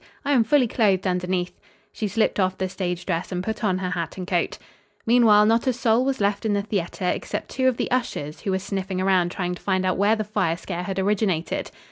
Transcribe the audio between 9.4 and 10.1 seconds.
to find out